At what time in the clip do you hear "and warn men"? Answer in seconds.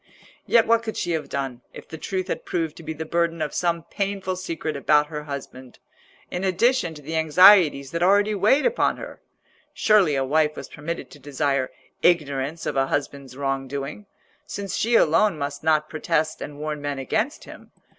16.41-16.97